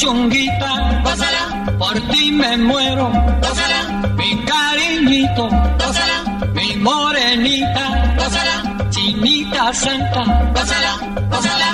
[0.00, 3.10] Mi puchunguita, gózala, por ti me muero,
[3.42, 5.48] gózala, mi cariñito,
[5.78, 10.22] gózala, mi morenita, gózala, chinita santa,
[10.54, 10.96] gózala,
[11.28, 11.70] gózala,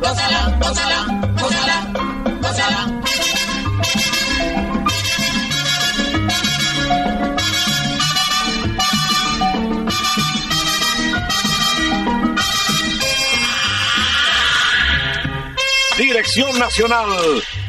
[0.00, 1.06] gózala, gózala,
[1.40, 1.76] gózala,
[2.40, 2.98] gózala.
[15.98, 17.08] Dirección Nacional,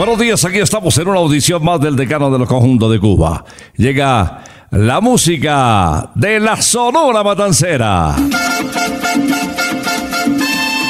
[0.00, 3.44] Buenos días, aquí estamos en una audición más del decano de los conjuntos de Cuba.
[3.76, 8.16] Llega la música de la Sonora Matancera.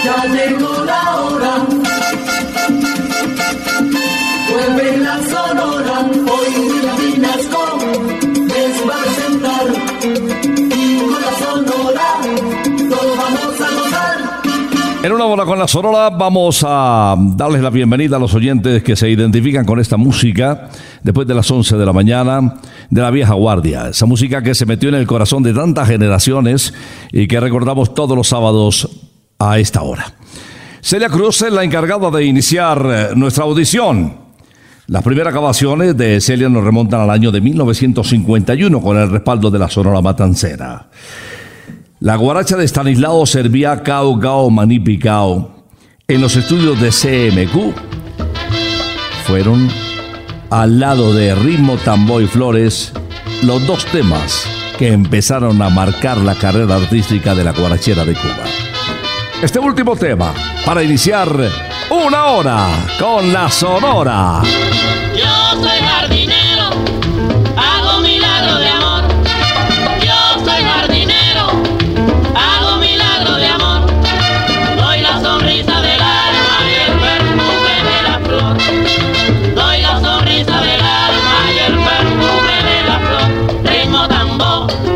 [0.04, 1.54] Ya llegó la hora.
[4.48, 5.09] Vuelve la
[15.30, 19.64] hora con la Sonora vamos a darles la bienvenida a los oyentes que se identifican
[19.64, 20.68] con esta música
[21.04, 22.56] después de las 11 de la mañana
[22.90, 23.88] de la vieja guardia.
[23.88, 26.74] Esa música que se metió en el corazón de tantas generaciones
[27.12, 28.88] y que recordamos todos los sábados
[29.38, 30.14] a esta hora.
[30.80, 34.16] Celia Cruz es la encargada de iniciar eh, nuestra audición.
[34.88, 39.60] Las primeras grabaciones de Celia nos remontan al año de 1951 con el respaldo de
[39.60, 40.88] la Sonora Matancera.
[42.00, 45.50] La guaracha de Stanislao servía Cao Gao Maní Picao
[46.08, 47.74] en los estudios de CMQ.
[49.26, 49.68] Fueron
[50.48, 52.94] al lado de Ritmo Tamboy Flores
[53.42, 54.46] los dos temas
[54.78, 58.44] que empezaron a marcar la carrera artística de la guarachera de Cuba.
[59.42, 60.32] Este último tema
[60.64, 61.28] para iniciar
[61.90, 62.66] una hora
[62.98, 64.40] con la Sonora.
[65.86, 66.59] Jardinero,
[84.42, 84.89] Oh.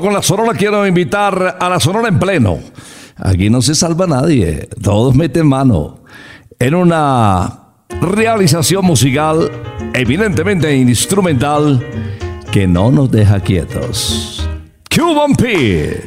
[0.00, 2.58] Con la Sonora quiero invitar a la Sonora en pleno.
[3.16, 6.00] Aquí no se salva nadie, todos meten mano.
[6.58, 7.60] En una
[8.00, 9.50] realización musical,
[9.94, 11.84] evidentemente instrumental,
[12.50, 14.48] que no nos deja quietos.
[14.94, 16.04] Cuban Pete.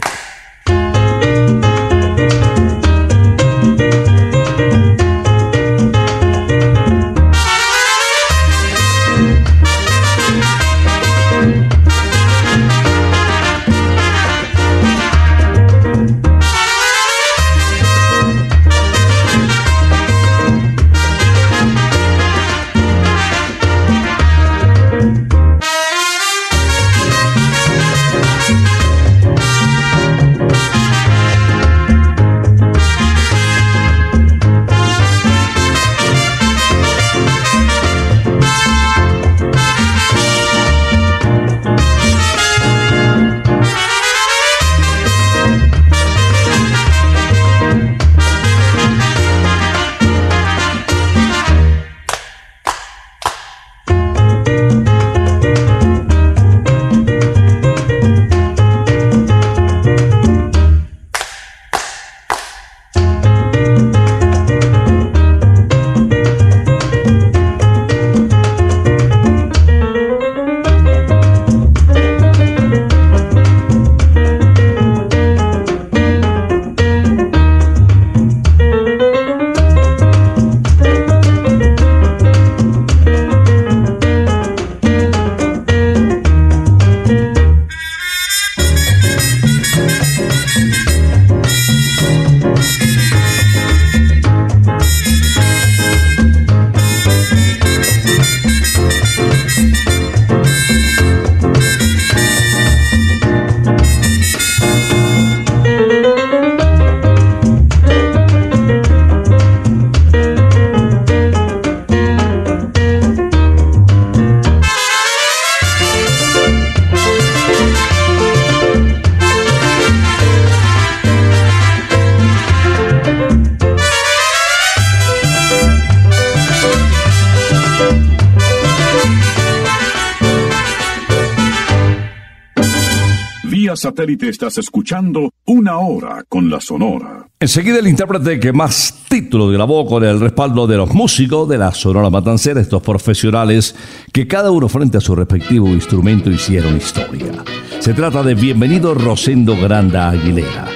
[134.00, 137.28] Satélite estás escuchando Una Hora con la Sonora.
[137.38, 141.74] Enseguida el intérprete que más títulos grabó con el respaldo de los músicos de la
[141.74, 143.76] Sonora Matancera, estos profesionales
[144.14, 147.44] que cada uno frente a su respectivo instrumento hicieron historia.
[147.80, 150.70] Se trata de Bienvenido Rosendo Granda Aguilera.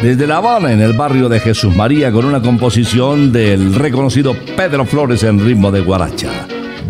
[0.00, 4.86] Desde La Habana, en el barrio de Jesús María, con una composición del reconocido Pedro
[4.86, 6.46] Flores en ritmo de guaracha.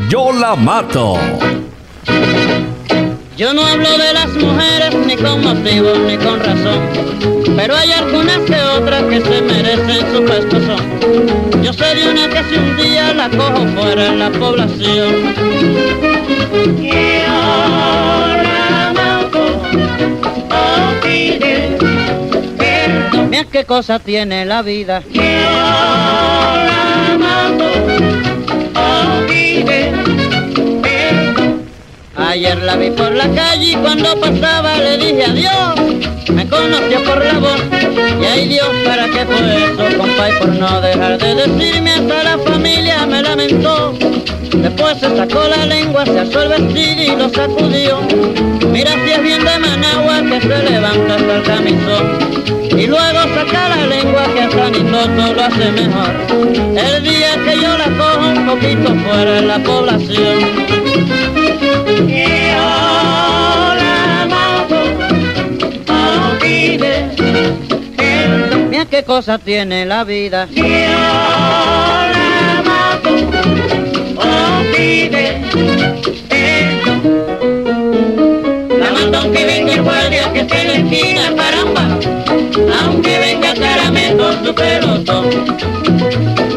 [0.09, 1.17] Yo la mato.
[3.37, 6.81] Yo no hablo de las mujeres ni con motivo ni con razón,
[7.57, 11.61] pero hay algunas que otras que se merecen su pestozón.
[11.61, 15.35] Yo sé de una que si un día la cojo fuera en la población.
[23.31, 25.03] Mira qué cosa tiene la vida.
[32.17, 35.75] Ayer la vi por la calle y cuando pasaba le dije adiós.
[36.33, 37.61] Me conoció por la voz
[38.21, 40.31] y ay Dios, ¿para qué fue eso, compa?
[40.31, 43.95] Y por no dejar de decirme hasta la familia me lamentó.
[44.55, 48.01] Después se sacó la lengua, se asó el vestido y lo sacudió.
[48.71, 52.45] Mira si es bien de Managua que se levanta hasta el camisón.
[52.71, 56.11] Y luego saca la lengua que hasta ni todo lo hace mejor.
[56.77, 61.44] El día que yo la cojo un poquito fuera de la población.
[68.95, 70.47] Qué cosa tiene la vida.
[78.79, 81.99] La mando aunque venga el guardia que en la esquina, caramba.
[82.85, 86.54] Aunque venga caramelo su pelotón.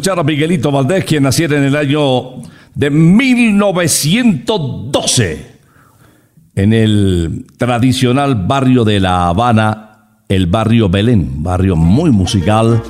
[0.00, 2.36] Escuchar a Miguelito Valdés, quien naciera en el año
[2.74, 5.46] de 1912
[6.54, 12.82] en el tradicional barrio de La Habana, el barrio Belén, barrio muy musical,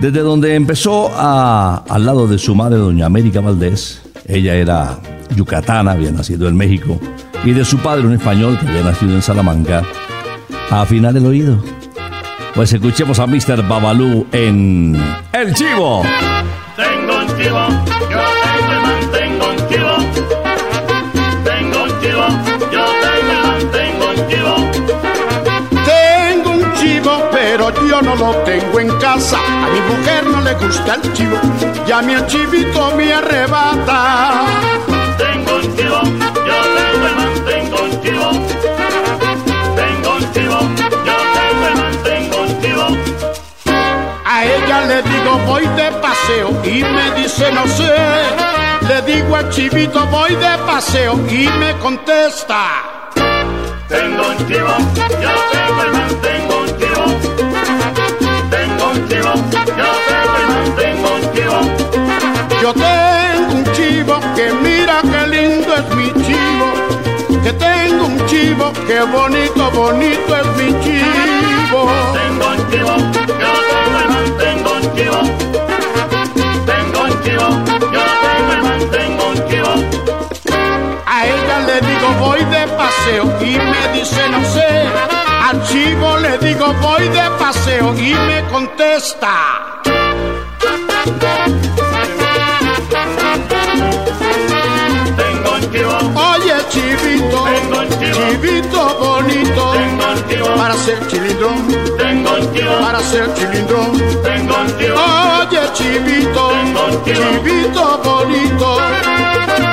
[0.00, 4.00] desde donde empezó al lado de su madre, doña América Valdés.
[4.26, 5.00] Ella era
[5.36, 6.98] yucatana, había nacido en México,
[7.44, 9.82] y de su padre, un español que había nacido en Salamanca,
[10.70, 11.62] a afinar el oído.
[12.54, 13.66] Pues escuchemos a Mr.
[13.66, 14.94] Babalú en
[15.32, 16.02] El Chivo.
[16.76, 17.66] Tengo un chivo,
[18.10, 19.96] yo tengo y mantengo un chivo.
[21.44, 22.26] Tengo un chivo,
[22.70, 24.54] yo tengo y mantengo un chivo.
[25.84, 29.38] Tengo un chivo, pero yo no lo tengo en casa.
[29.38, 31.38] A mi mujer no le gusta el chivo,
[31.86, 34.44] y a mi chivito me arrebata.
[35.16, 37.41] Tengo un chivo, yo tengo y mantengo
[44.72, 47.94] ella le digo voy de paseo y me dice no sé.
[48.88, 53.10] Le digo al chivito voy de paseo y me contesta.
[53.88, 54.74] Tengo un chivo,
[55.20, 57.04] yo tengo y mantengo un chivo.
[58.50, 61.58] Tengo un chivo, yo tengo y mantengo un chivo.
[62.62, 66.68] Yo tengo un chivo que mira qué lindo es mi chivo.
[67.42, 71.90] Que tengo un chivo, qué bonito, bonito es mi chivo.
[72.14, 74.51] Tengo un chivo, yo tengo y mantengo
[74.92, 75.22] un chivo.
[76.66, 77.48] Tengo un chivo,
[77.92, 79.74] yo tengo y mantengo un chivo.
[81.06, 84.88] A ella le digo voy de paseo y me dice no sé.
[85.48, 89.71] Al chivo le digo voy de paseo y me contesta.
[95.72, 97.46] Oye chivito,
[98.12, 99.66] chivito bonito,
[100.54, 101.50] para ser chivo,
[102.82, 103.80] para ser chivo.
[104.94, 106.44] Oye chivito,
[107.06, 109.71] chivito bonito.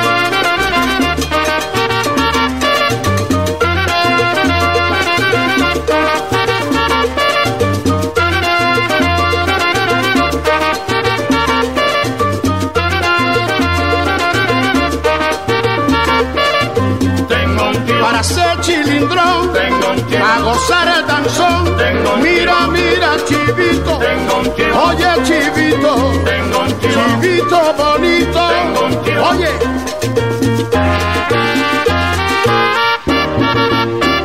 [18.24, 21.78] Ser chilindrón, tengo un a gozar el danzón.
[21.78, 24.48] Tengo un Mira, mira chivito, tengo un
[24.88, 25.92] oye chivito,
[26.24, 28.40] tengo un chivo, chivito bonito.
[28.56, 28.94] Tengo un.
[29.30, 29.50] Oye.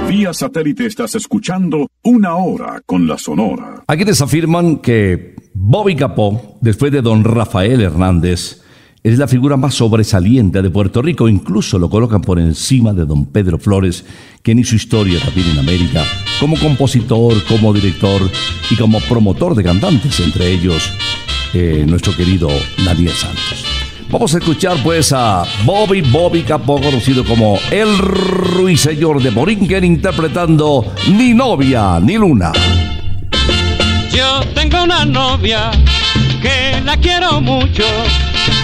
[0.08, 3.82] Vía satélite estás escuchando Una Hora con la Sonora.
[3.86, 8.63] Aquí les afirman que Bobby Capó, después de don Rafael Hernández,
[9.04, 11.28] es la figura más sobresaliente de Puerto Rico.
[11.28, 14.02] Incluso lo colocan por encima de don Pedro Flores,
[14.40, 16.02] quien hizo historia también en América,
[16.40, 18.22] como compositor, como director
[18.70, 20.90] y como promotor de cantantes, entre ellos
[21.52, 22.48] eh, nuestro querido
[22.82, 23.66] Daniel Santos.
[24.10, 30.94] Vamos a escuchar pues a Bobby Bobby Capó, conocido como el Ruiseñor de Borinquen, interpretando
[31.12, 32.52] Ni novia ni luna.
[34.10, 35.72] Yo tengo una novia
[36.40, 37.84] que la quiero mucho,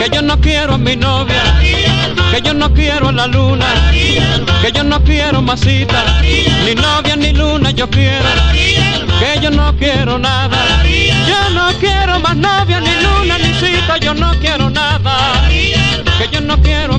[0.00, 1.42] Que yo no quiero a mi novia,
[2.32, 3.66] que yo no quiero a la luna,
[4.62, 9.76] que yo no quiero más cita, ni novia ni luna yo quiero, que yo no
[9.76, 10.56] quiero nada,
[11.28, 16.40] yo no quiero más novia ni luna ni cita, yo no quiero nada, que yo
[16.40, 16.98] no quiero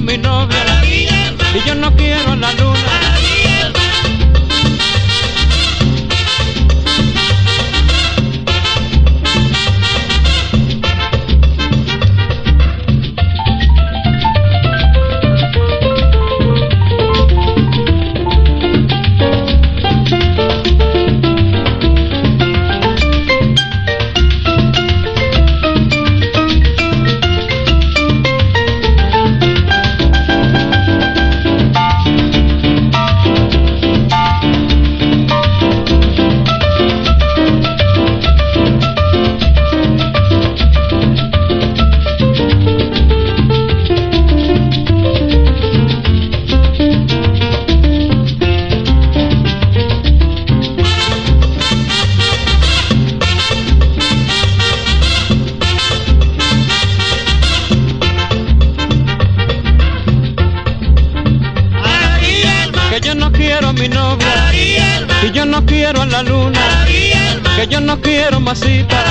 [68.31, 69.03] quiero masita,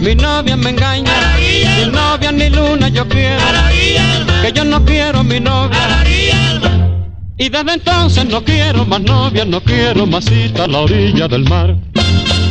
[0.00, 3.40] mi novia me engaña, ni novia ni luna yo quiero,
[4.42, 5.78] que yo no quiero a mi novia.
[7.38, 11.76] Y desde entonces no quiero más novia, no quiero masita a la orilla del mar.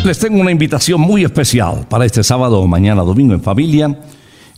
[0.03, 3.95] Les tengo una invitación muy especial para este sábado o mañana domingo en familia,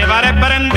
[0.00, 0.69] llevaré prenda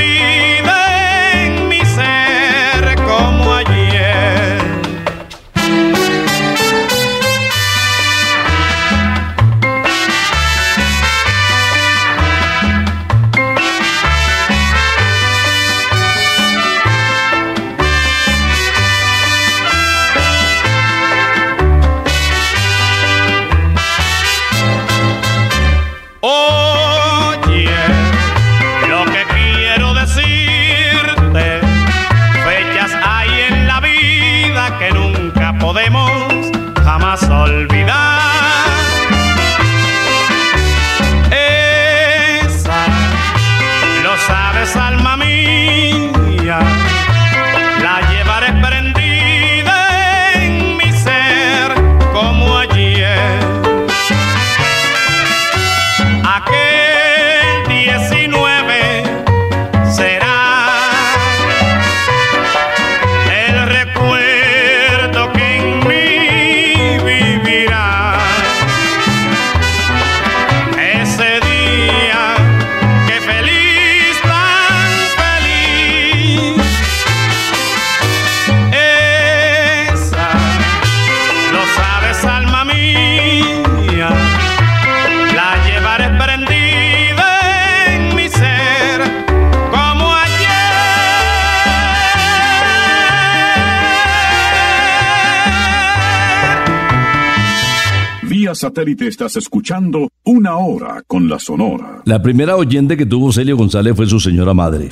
[98.52, 102.02] Satélite estás escuchando Una Hora con la Sonora.
[102.06, 104.90] La primera oyente que tuvo Celio González fue su señora madre.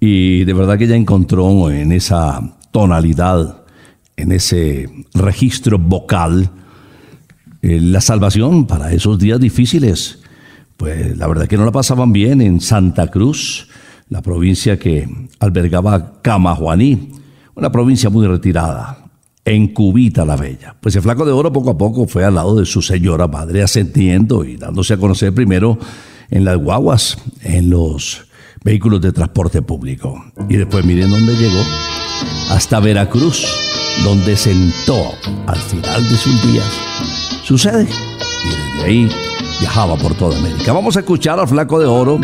[0.00, 3.62] Y de verdad que ella encontró en esa tonalidad,
[4.16, 6.50] en ese registro vocal,
[7.62, 10.18] eh, la salvación para esos días difíciles.
[10.76, 13.68] Pues la verdad que no la pasaban bien en Santa Cruz,
[14.08, 17.12] la provincia que albergaba Camajuaní,
[17.54, 19.01] una provincia muy retirada,
[19.44, 20.74] en Cubita la Bella.
[20.80, 23.62] Pues el flaco de oro poco a poco fue al lado de su señora madre
[23.62, 25.78] ascendiendo y dándose a conocer primero
[26.30, 28.26] en las guaguas, en los
[28.64, 30.24] vehículos de transporte público.
[30.48, 31.62] Y después miren dónde llegó,
[32.50, 33.46] hasta Veracruz,
[34.04, 34.96] donde sentó
[35.46, 36.66] al final de sus días
[37.44, 37.86] su sede.
[38.44, 39.08] Y desde ahí
[39.60, 40.72] viajaba por toda América.
[40.72, 42.20] Vamos a escuchar al flaco de oro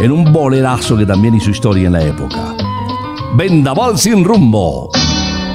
[0.00, 2.54] en un bolerazo que también hizo historia en la época.
[3.36, 4.90] Vendaval sin rumbo.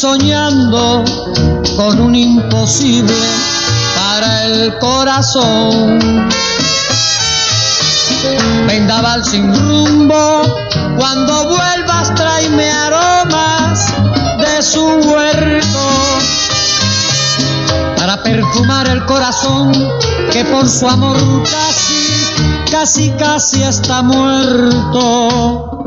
[0.00, 1.04] soñando
[1.76, 3.12] con un imposible
[3.94, 5.98] para el corazón.
[8.66, 10.42] Vendaval sin rumbo,
[10.96, 13.92] cuando vuelvas tráeme aromas
[14.38, 16.18] de su huerto
[17.98, 19.70] para perfumar el corazón
[20.32, 25.86] que por su amor casi, casi, casi está muerto.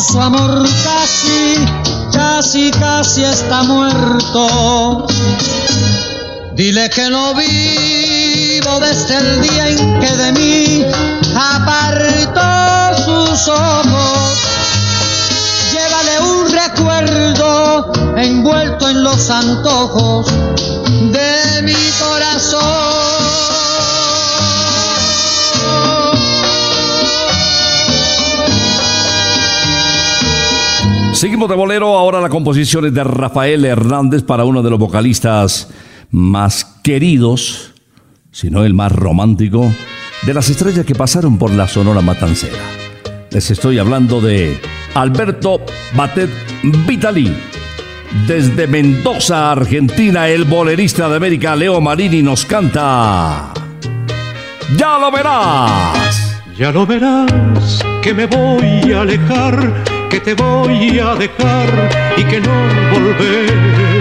[0.00, 1.54] Su amor casi,
[2.12, 5.06] casi, casi está muerto.
[6.54, 10.86] Dile que no vivo desde el día en que de mí
[11.36, 14.38] apartó sus ojos.
[15.72, 20.26] Llévale un recuerdo envuelto en los antojos
[21.12, 22.99] de mi corazón.
[31.20, 35.68] Seguimos de bolero, ahora la composición es de Rafael Hernández para uno de los vocalistas
[36.10, 37.74] más queridos,
[38.30, 39.70] si no el más romántico,
[40.22, 42.56] de las estrellas que pasaron por la Sonora Matancera.
[43.32, 44.58] Les estoy hablando de
[44.94, 45.60] Alberto
[45.94, 46.30] Batet
[46.86, 47.36] Vitali.
[48.26, 53.52] Desde Mendoza, Argentina, el bolerista de América, Leo Marini, nos canta.
[54.74, 56.40] ¡Ya lo verás!
[56.56, 61.68] Ya lo verás que me voy a alejar, que te voy a dejar
[62.16, 62.50] y que no
[62.92, 64.00] volver.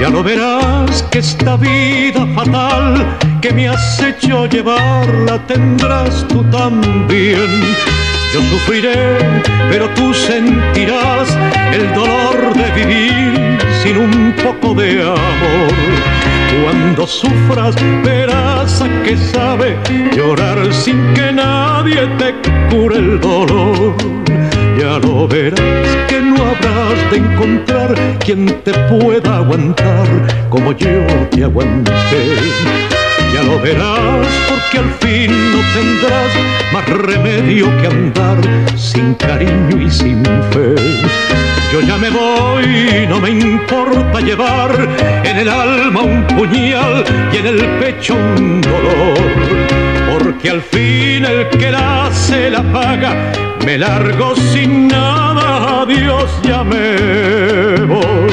[0.00, 6.42] Ya lo verás que esta vida fatal que me has hecho llevar la tendrás tú
[6.50, 7.48] también.
[8.34, 9.18] Yo sufriré,
[9.70, 11.28] pero tú sentirás
[11.72, 15.74] el dolor de vivir sin un poco de amor.
[16.64, 19.76] Cuando sufras verás a qué sabe
[20.12, 22.34] llorar sin que nadie te
[22.68, 23.94] cure el dolor.
[24.78, 25.60] Ya lo verás
[26.08, 30.06] que no habrás de encontrar quien te pueda aguantar
[30.48, 31.92] como yo te aguanté.
[33.34, 38.38] Ya lo verás porque al fin no tendrás más remedio que andar
[38.76, 40.74] sin cariño y sin fe.
[41.72, 44.70] Yo ya me voy, no me importa llevar
[45.24, 49.18] en el alma un puñal y en el pecho un dolor.
[50.12, 53.32] Porque al fin el que la hace la paga,
[53.64, 58.32] me largo sin nada, adiós ya me voy.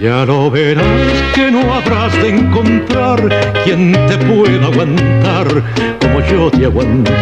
[0.00, 0.84] Ya lo verás
[1.34, 3.20] que no habrás de encontrar
[3.64, 5.46] quien te pueda aguantar
[6.00, 7.12] como yo te aguanté.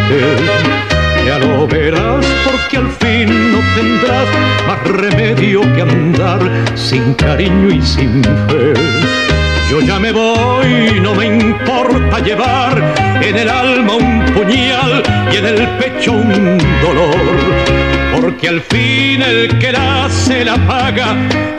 [1.25, 4.27] Ya lo verás porque al fin no tendrás
[4.67, 6.39] más remedio que andar
[6.75, 9.40] sin cariño y sin fe.
[9.71, 15.45] Yo ya me voy, no me importa llevar en el alma un puñal y en
[15.45, 17.81] el pecho un dolor
[18.21, 21.15] porque al fin el que la se la paga,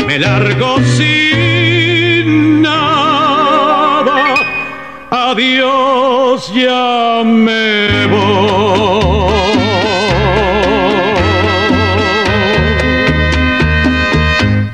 [0.07, 4.35] me largo sin nada.
[5.11, 9.02] Adiós, ya me voy.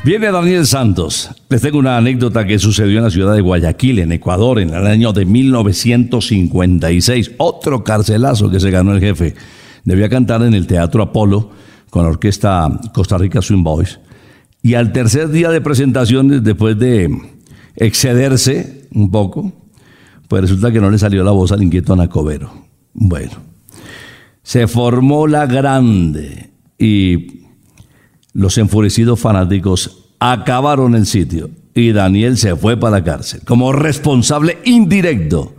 [0.09, 1.29] Viene Daniel Santos.
[1.51, 4.87] Les tengo una anécdota que sucedió en la ciudad de Guayaquil, en Ecuador, en el
[4.87, 7.33] año de 1956.
[7.37, 9.35] Otro carcelazo que se ganó el jefe
[9.85, 11.51] debía cantar en el Teatro Apolo
[11.91, 14.01] con la orquesta Costa Rica Swing Boys.
[14.63, 17.15] Y al tercer día de presentaciones, después de
[17.77, 19.53] excederse un poco,
[20.27, 22.51] pues resulta que no le salió la voz al inquieto Anacobero.
[22.95, 23.33] Bueno,
[24.43, 27.43] se formó la grande y
[28.33, 34.59] los enfurecidos fanáticos acabaron el sitio y Daniel se fue para la cárcel como responsable
[34.65, 35.55] indirecto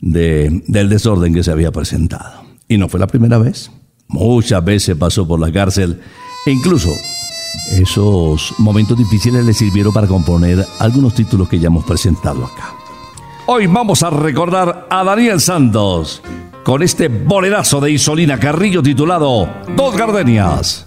[0.00, 2.42] de- del desorden que se había presentado.
[2.68, 3.70] Y no fue la primera vez.
[4.08, 6.00] Muchas veces pasó por la cárcel
[6.46, 6.90] e incluso
[7.72, 12.74] esos momentos difíciles le sirvieron para componer algunos títulos que ya hemos presentado acá.
[13.46, 16.22] Hoy vamos a recordar a Daniel Santos
[16.62, 20.86] con este bolerazo de Isolina Carrillo titulado Dos Gardenias.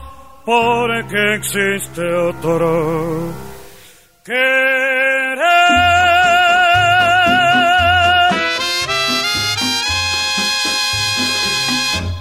[0.45, 3.33] porque existe otro
[4.23, 5.41] querer.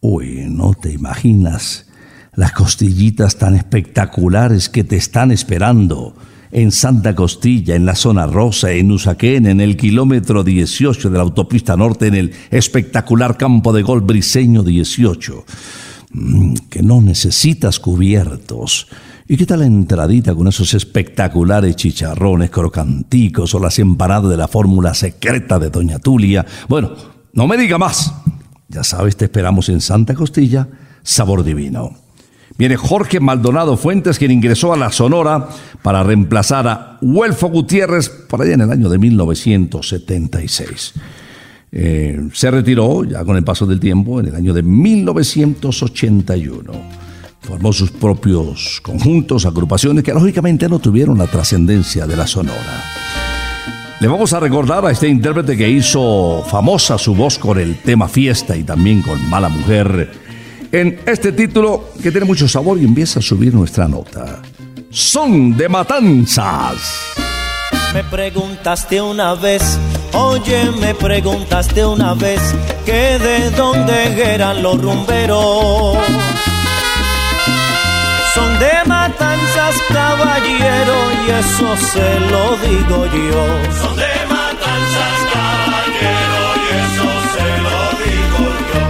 [0.00, 1.86] Uy, no te imaginas
[2.34, 6.14] las costillitas tan espectaculares que te están esperando
[6.50, 11.24] en Santa Costilla, en la zona rosa, en Usaquén, en el kilómetro 18 de la
[11.24, 15.44] autopista norte, en el espectacular campo de gol briseño 18.
[16.12, 18.86] Mm, que no necesitas cubiertos.
[19.26, 24.48] ¿Y qué tal la entradita con esos espectaculares chicharrones crocanticos o las empanadas de la
[24.48, 26.44] fórmula secreta de Doña Tulia?
[26.68, 26.90] Bueno,
[27.32, 28.12] no me diga más.
[28.68, 30.68] Ya sabes, te esperamos en Santa Costilla,
[31.02, 31.96] sabor divino.
[32.58, 35.48] Viene Jorge Maldonado Fuentes, quien ingresó a la Sonora
[35.80, 40.92] para reemplazar a Huelfo Gutiérrez por allá en el año de 1976.
[41.72, 47.03] Eh, se retiró ya con el paso del tiempo en el año de 1981.
[47.46, 52.82] Formó sus propios conjuntos, agrupaciones que lógicamente no tuvieron la trascendencia de la Sonora.
[54.00, 58.08] Le vamos a recordar a este intérprete que hizo famosa su voz con el tema
[58.08, 60.10] Fiesta y también con Mala Mujer
[60.72, 64.42] en este título que tiene mucho sabor y empieza a subir nuestra nota.
[64.90, 67.14] Son de matanzas.
[67.92, 69.78] Me preguntaste una vez,
[70.14, 72.40] oye, me preguntaste una vez
[72.84, 75.96] que de dónde eran los rumberos.
[78.34, 83.42] Son de matanzas, caballero, y eso se lo digo yo.
[83.80, 88.82] Son de matanzas, caballero, y eso se lo digo yo.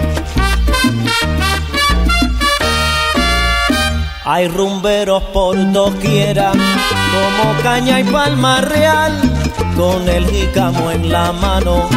[4.25, 9.13] Hay rumberos por doquiera, como caña y palma real,
[9.77, 11.89] con el jícamo en la mano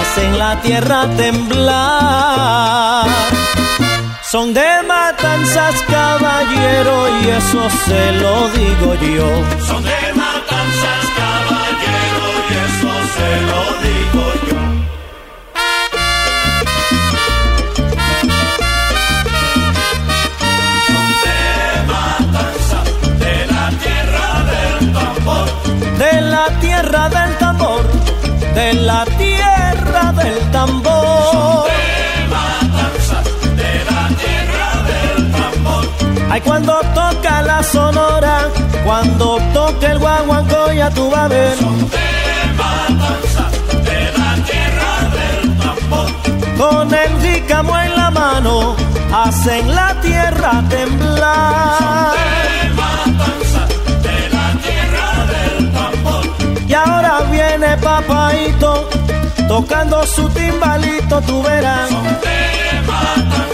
[0.00, 3.06] hacen la tierra temblar.
[4.34, 9.28] Son de matanzas, caballero, y eso se lo digo yo.
[9.64, 14.58] Son de matanzas, caballero, y eso se lo digo yo.
[20.88, 21.40] Son de
[21.92, 22.86] matanzas,
[23.20, 25.46] de la tierra del tambor.
[25.96, 27.84] De la tierra del tambor,
[28.56, 29.04] de la
[36.34, 38.48] Ay, cuando toca la sonora,
[38.84, 41.56] cuando toca el guaguancó, ya tú vas a ver.
[41.56, 41.64] De
[42.58, 43.52] matanzas,
[43.88, 46.08] de la tierra del tambor.
[46.58, 48.74] Con el jícamo en la mano,
[49.14, 52.14] hacen la tierra temblar.
[52.16, 53.68] De matanzas,
[54.02, 56.24] de la tierra del tambor.
[56.66, 58.88] Y ahora viene papaito,
[59.46, 61.90] tocando su timbalito, tú verás.
[61.90, 63.53] De matanzas,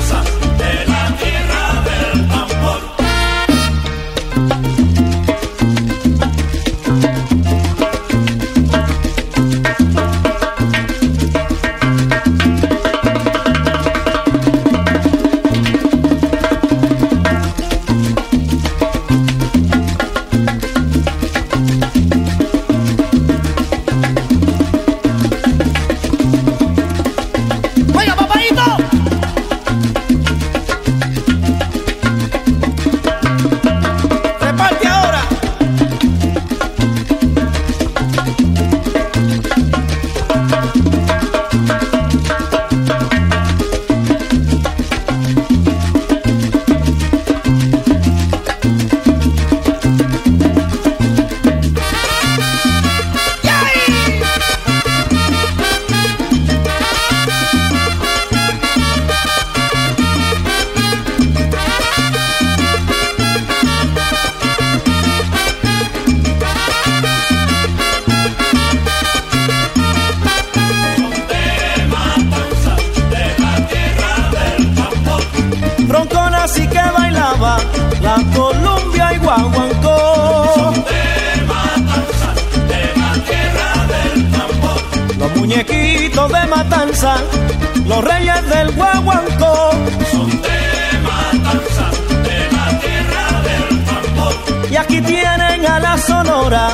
[87.90, 89.72] los reyes del guaguancó.
[90.12, 90.60] Son de
[91.08, 91.94] matanzas,
[92.26, 94.34] de la tierra del tambor.
[94.70, 96.64] Y aquí tienen a la sonora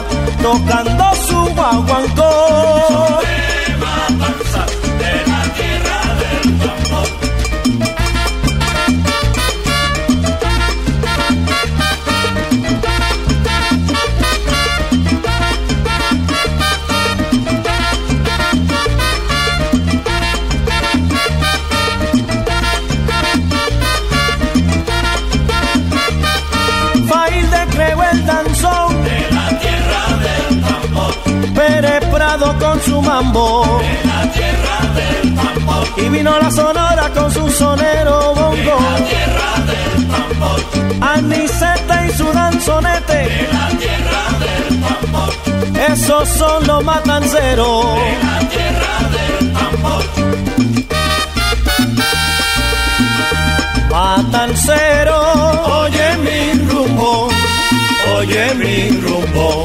[0.43, 2.31] tocando su guaguancó.
[3.81, 4.86] Matanzas, de la
[33.07, 33.81] mambo.
[33.81, 35.87] De la tierra del tambor.
[35.97, 38.77] Y vino la sonora con su sonero De bongo.
[38.91, 40.61] la tierra del tambor.
[41.15, 43.15] Anicete y su danzonete.
[43.15, 45.33] De la tierra del tambor.
[45.93, 47.85] Esos son los matanceros.
[47.97, 50.05] De la tierra del tambor.
[53.91, 55.21] Matancero,
[55.83, 57.29] oye mi rumbo,
[58.19, 59.65] oye mi rumbo.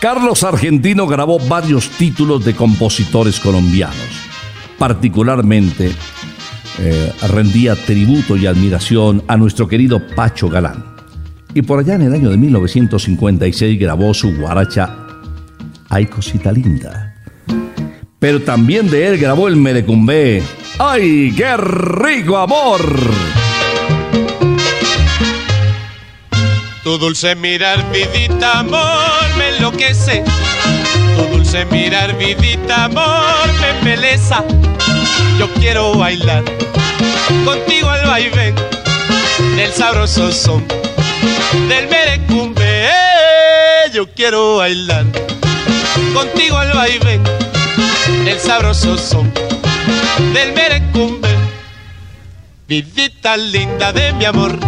[0.00, 4.28] Carlos Argentino grabó varios títulos de compositores colombianos.
[4.78, 5.92] Particularmente
[6.78, 10.82] eh, rendía tributo y admiración a nuestro querido Pacho Galán.
[11.52, 14.96] Y por allá en el año de 1956 grabó su guaracha
[15.90, 17.14] Ay cosita linda.
[18.18, 20.42] Pero también de él grabó el merecumbé
[20.78, 22.80] ¡Ay, qué rico amor!
[26.82, 30.24] Tu dulce mirar, vidita, amor, me enloquece.
[31.16, 34.42] Tu dulce mirar, vidita, amor, me embeleza.
[35.38, 36.42] Yo quiero bailar
[37.44, 38.54] contigo al vaivén
[39.56, 40.66] del sabroso son
[41.68, 42.88] del merecumbe.
[43.92, 45.04] Yo quiero bailar
[46.14, 47.22] contigo al vaivén
[48.24, 49.32] del sabroso son
[50.32, 51.28] del merecumbe.
[52.66, 54.58] Vidita linda de mi amor,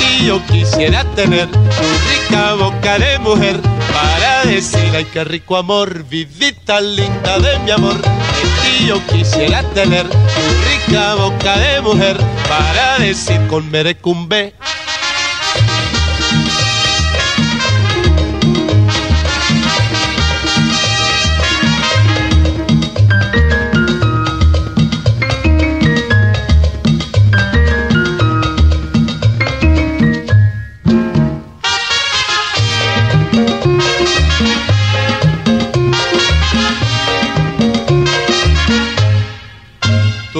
[0.00, 3.60] ti yo quisiera tener tu rica boca de mujer
[3.92, 6.04] para decir ay qué rico amor.
[6.04, 8.00] Vidita linda de mi amor,
[8.62, 12.16] ti yo quisiera tener tu rica boca de mujer
[12.48, 14.54] para decir con merecumbe.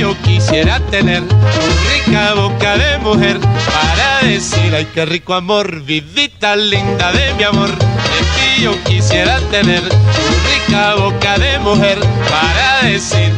[0.00, 1.36] yo quisiera tener tu
[2.06, 5.84] rica boca de mujer para decir ay qué rico amor.
[5.84, 9.96] Vidita linda de mi amor, de ti yo quisiera tener tu
[10.48, 11.98] rica boca de mujer
[12.30, 13.30] para decir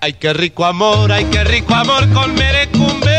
[0.00, 3.10] ay qué rico amor, ay qué rico amor con merecumbe.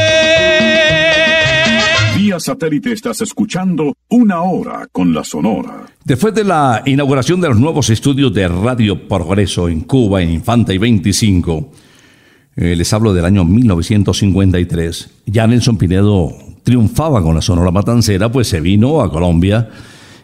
[2.18, 5.86] Vía satélite estás escuchando Una Hora con la Sonora.
[6.04, 10.74] Después de la inauguración de los nuevos estudios de Radio Progreso en Cuba, en Infanta
[10.74, 11.72] y 25,
[12.56, 16.32] eh, les hablo del año 1953, ya Nelson Pinedo
[16.64, 19.70] triunfaba con la Sonora Matancera, pues se vino a Colombia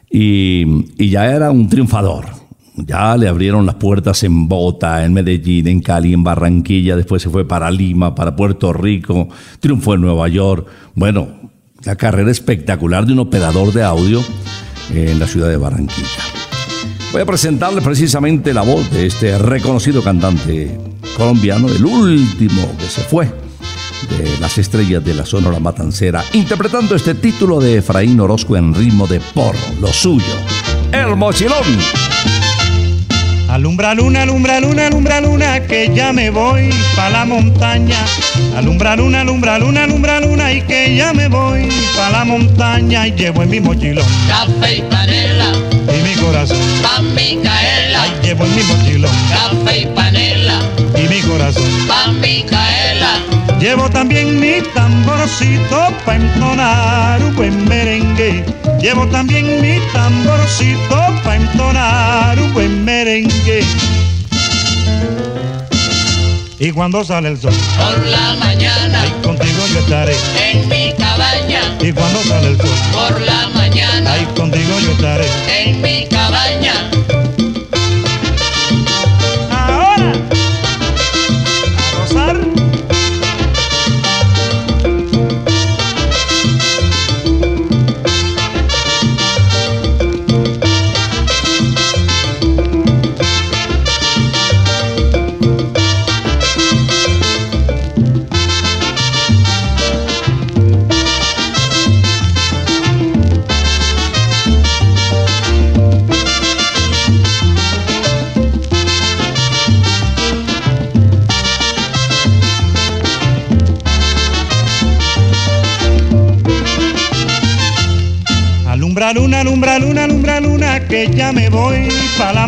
[0.10, 0.64] y,
[0.98, 2.40] y ya era un triunfador.
[2.76, 7.30] Ya le abrieron las puertas en Bogotá, en Medellín, en Cali, en Barranquilla, después se
[7.30, 9.28] fue para Lima, para Puerto Rico,
[9.60, 10.66] triunfó en Nueva York.
[10.96, 11.28] Bueno,
[11.84, 14.22] la carrera espectacular de un operador de audio
[14.94, 16.08] en la ciudad de Barranquilla.
[17.12, 20.78] Voy a presentarles precisamente la voz de este reconocido cantante
[21.18, 27.16] colombiano, el último que se fue de las estrellas de la Sonora Matancera, interpretando este
[27.16, 30.34] título de Efraín Orozco en ritmo de porro, lo suyo,
[30.92, 31.64] el mochilón.
[33.50, 37.98] Alumbra luna, alumbra luna, alumbra luna, que ya me voy pa' la montaña.
[38.56, 43.08] Alumbra luna, alumbra luna, alumbra luna, y que ya me voy pa' la montaña.
[43.08, 45.52] Y llevo en mi mochilón Café y panela,
[45.88, 46.58] y mi corazón.
[46.84, 48.04] pa' Micaela.
[48.04, 50.09] Ay, llevo en mi mochilón Café y panela, y
[51.30, 51.64] corazón.
[51.88, 53.14] pa' Micaela.
[53.60, 58.44] Llevo también mi tamborcito pa' entonar un buen merengue.
[58.82, 63.64] Llevo también mi tamborcito pa' entonar un buen merengue.
[66.62, 70.16] Y cuando sale el sol, Por la mañana, contigo yo estaré.
[70.52, 71.62] en mi cabaña.
[71.80, 72.69] Y cuando sale el sol,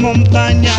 [0.01, 0.73] montaña.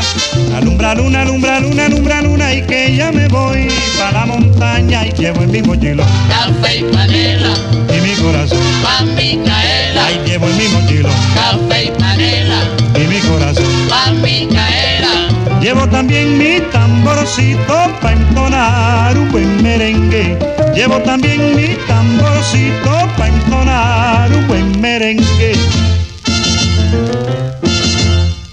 [0.56, 3.68] Alumbra luna, alumbra luna, alumbra luna, y que ya me voy
[3.98, 5.06] pa' la montaña.
[5.06, 7.54] Y llevo en mi mochilón Café y panela,
[7.96, 8.58] y mi corazón.
[8.82, 10.06] pa' Micaela.
[10.06, 12.60] Ahí llevo en mi mochilón Café y panela,
[12.96, 13.64] y mi corazón.
[13.88, 15.60] pa' Micaela.
[15.60, 20.36] Llevo también mi tamborcito pa' entonar un buen merengue.
[20.74, 25.52] Llevo también mi tamborcito pa' entonar un buen merengue.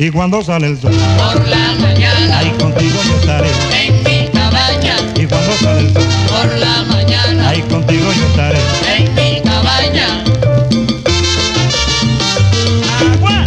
[0.02, 3.50] Y cuando sale el sol, Por la mañana, ahí contigo yo estaré.
[3.86, 4.95] en mi cabaña.
[5.16, 8.60] Y cuando sale el sol, Por la mañana, ahí contigo yo estaré.
[8.97, 10.24] en mi cabaña.
[13.14, 13.43] Agua.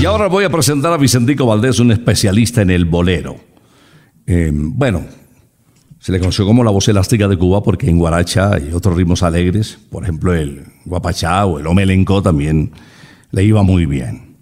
[0.00, 3.36] Y ahora voy a presentar a Vicentico Valdés, un especialista en el bolero.
[4.26, 5.04] Eh, bueno,
[6.00, 9.22] se le conoció como la voz elástica de Cuba porque en guaracha y otros ritmos
[9.22, 12.72] alegres, por ejemplo el guapachá o el omelenco también
[13.30, 14.36] le iba muy bien.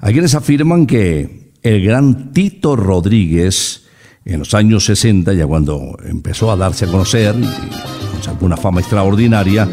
[0.00, 3.84] Hay quienes afirman que el gran Tito Rodríguez,
[4.24, 9.68] en los años 60, ya cuando empezó a darse a conocer con alguna fama extraordinaria,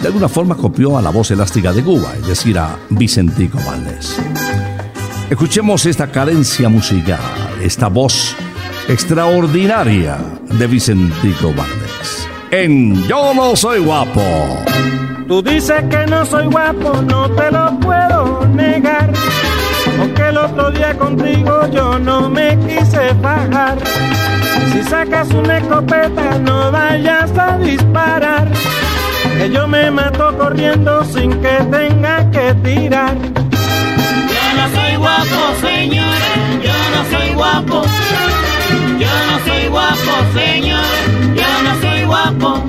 [0.00, 4.18] de alguna forma copió a la voz elástica de Cuba, es decir, a Vicentico Valdés.
[5.28, 7.20] Escuchemos esta cadencia musical,
[7.62, 8.34] esta voz
[8.88, 12.28] extraordinaria de Vicentico Valdés.
[12.50, 14.22] En Yo no soy guapo.
[15.28, 19.12] Tú dices que no soy guapo, no te lo puedo negar.
[19.98, 23.78] Porque el otro día contigo yo no me quise bajar.
[24.72, 28.48] Si sacas una escopeta, no vayas a disparar.
[29.38, 33.14] Que yo me mato corriendo sin que tenga que tirar.
[36.62, 36.72] Yo
[37.02, 37.84] no soy guapo,
[40.34, 40.84] señor,
[41.34, 42.62] yo no soy guapo.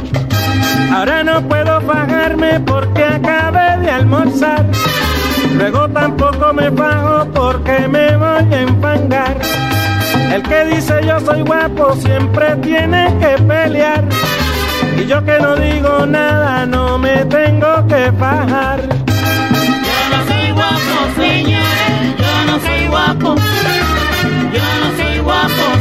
[0.94, 4.66] Ahora no puedo bajarme porque acabé de almorzar.
[5.58, 9.38] Luego tampoco me bajo porque me voy a enfangar.
[10.34, 14.04] El que dice yo soy guapo siempre tiene que pelear.
[14.98, 18.80] Y yo que no digo nada no me tengo que bajar.
[19.88, 21.62] Yo no soy guapo, señor,
[22.18, 23.36] yo no soy guapo.
[24.54, 25.81] Yo no soy guapo,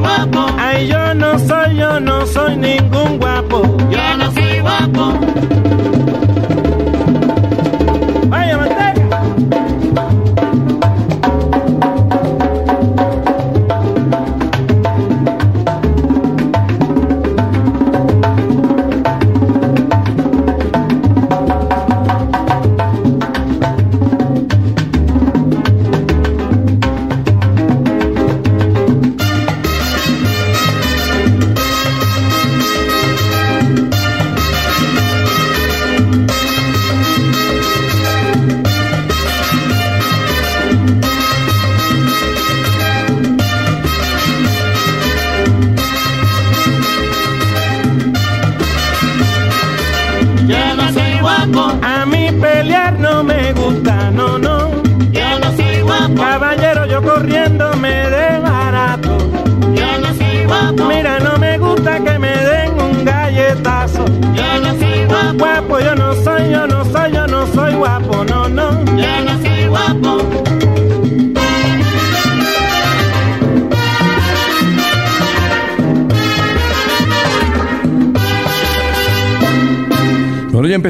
[0.00, 0.46] guapo.
[0.58, 3.62] Ay, yo no soy, yo no soy ningún guapo.
[3.90, 5.18] Yo no soy guapo.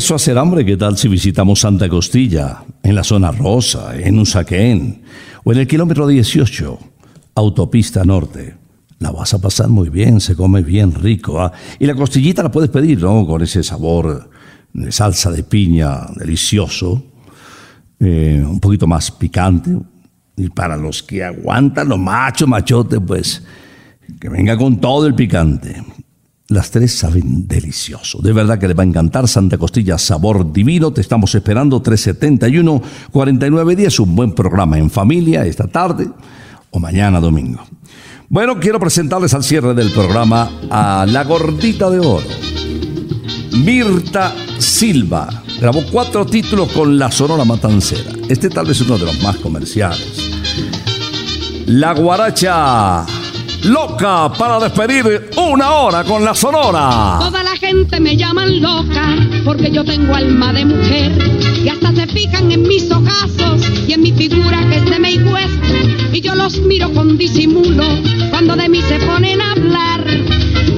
[0.01, 0.65] Empezó hacer hambre.
[0.65, 5.03] ¿Qué tal si visitamos Santa Costilla, en la zona rosa, en Usaquén,
[5.45, 6.79] o en el kilómetro 18,
[7.35, 8.57] autopista norte?
[8.99, 11.39] La vas a pasar muy bien, se come bien rico.
[11.39, 11.53] ¿ah?
[11.79, 13.27] Y la costillita la puedes pedir, ¿no?
[13.27, 14.31] Con ese sabor
[14.73, 17.05] de salsa de piña delicioso,
[17.99, 19.71] eh, un poquito más picante.
[20.35, 23.43] Y para los que aguantan, los machos, machotes, pues,
[24.19, 25.85] que venga con todo el picante.
[26.51, 28.19] Las tres saben delicioso.
[28.21, 30.93] De verdad que le va a encantar Santa Costilla, sabor divino.
[30.93, 32.83] Te estamos esperando 371
[33.13, 36.09] 4910, un buen programa en familia esta tarde
[36.73, 37.63] o mañana domingo.
[38.29, 42.27] Bueno, quiero presentarles al cierre del programa a la gordita de oro.
[43.65, 45.29] Mirta Silva.
[45.61, 48.11] Grabó cuatro títulos con la Sonora Matancera.
[48.29, 50.33] Este tal vez es uno de los más comerciales.
[51.67, 53.07] La guaracha
[53.65, 57.19] loca para despedir una hora con la Sonora.
[57.21, 61.13] Toda la gente me llaman loca porque yo tengo alma de mujer
[61.63, 65.61] y hasta se fijan en mis ojazos y en mi figura que se me cuesta
[66.13, 67.85] y yo los miro con disimulo
[68.31, 70.05] cuando de mí se ponen a hablar.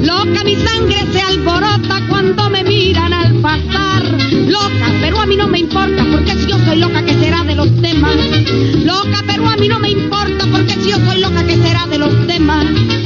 [0.03, 4.03] Loca mi sangre se alborota cuando me miran al pasar.
[4.33, 7.55] Loca, pero a mí no me importa porque si yo soy loca que será de
[7.55, 8.17] los demás.
[8.85, 11.99] Loca, pero a mí no me importa porque si yo soy loca que será de
[11.99, 12.67] los demás.
[12.73, 13.03] Toda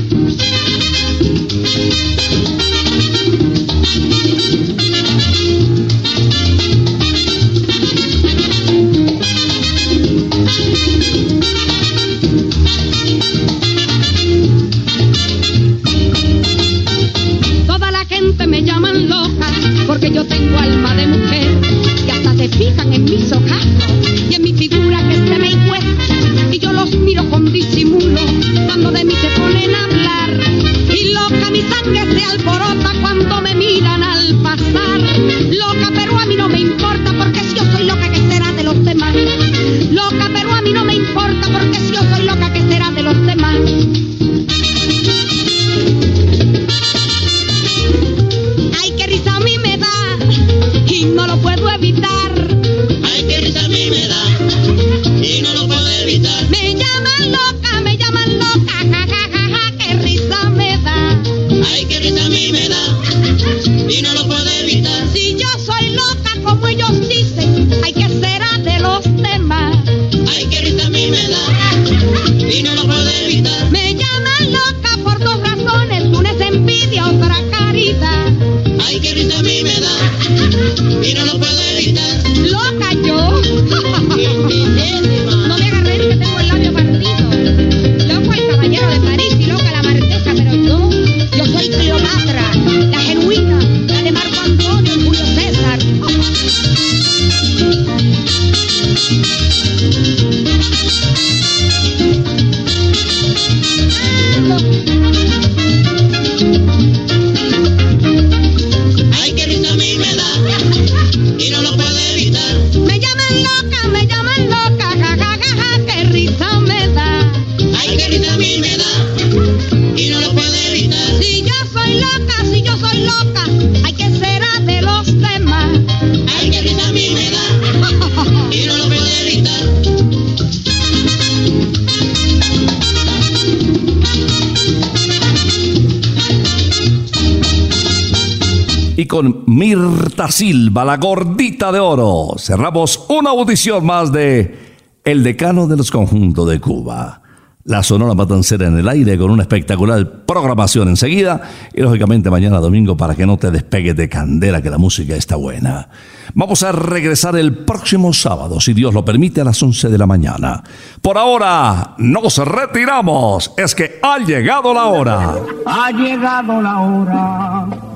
[139.16, 142.34] con Mirta Silva, la gordita de oro.
[142.36, 147.22] Cerramos una audición más de El decano de los conjuntos de Cuba.
[147.64, 151.40] La Sonora Matancera en el aire con una espectacular programación enseguida
[151.72, 155.36] y lógicamente mañana domingo para que no te despegues de candela que la música está
[155.36, 155.88] buena.
[156.34, 160.06] Vamos a regresar el próximo sábado, si Dios lo permite, a las 11 de la
[160.06, 160.62] mañana.
[161.00, 163.50] Por ahora, nos retiramos.
[163.56, 165.36] Es que ha llegado la hora.
[165.64, 167.95] Ha llegado la hora.